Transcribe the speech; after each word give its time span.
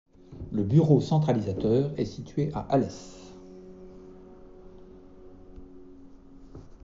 Le 0.51 0.63
bureau 0.63 0.99
centralisateur 0.99 1.91
est 1.95 2.05
situé 2.05 2.49
à 2.55 2.61
Alès. 2.71 3.17